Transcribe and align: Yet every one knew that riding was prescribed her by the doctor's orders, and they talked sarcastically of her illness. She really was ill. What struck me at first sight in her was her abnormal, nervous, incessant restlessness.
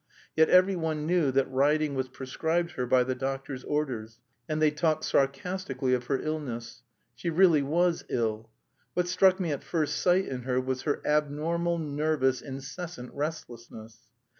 Yet 0.35 0.49
every 0.49 0.75
one 0.75 1.05
knew 1.05 1.29
that 1.33 1.47
riding 1.51 1.93
was 1.93 2.09
prescribed 2.09 2.71
her 2.71 2.87
by 2.87 3.03
the 3.03 3.13
doctor's 3.13 3.63
orders, 3.63 4.17
and 4.49 4.59
they 4.59 4.71
talked 4.71 5.03
sarcastically 5.05 5.93
of 5.93 6.05
her 6.05 6.19
illness. 6.19 6.81
She 7.13 7.29
really 7.29 7.61
was 7.61 8.03
ill. 8.09 8.49
What 8.95 9.07
struck 9.07 9.39
me 9.39 9.51
at 9.51 9.63
first 9.63 9.95
sight 9.97 10.25
in 10.25 10.41
her 10.41 10.59
was 10.59 10.81
her 10.89 11.03
abnormal, 11.05 11.77
nervous, 11.77 12.41
incessant 12.41 13.13
restlessness. 13.13 13.99